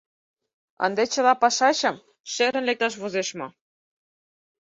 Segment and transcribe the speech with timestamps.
[0.85, 1.95] Ынде чыла пачашым
[2.33, 3.47] шерын лекташ возеш мо?